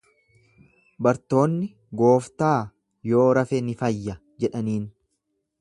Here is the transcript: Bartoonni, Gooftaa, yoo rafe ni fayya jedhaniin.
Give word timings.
Bartoonni, 1.07 1.67
Gooftaa, 2.01 2.57
yoo 3.13 3.29
rafe 3.41 3.63
ni 3.69 3.79
fayya 3.83 4.21
jedhaniin. 4.45 4.93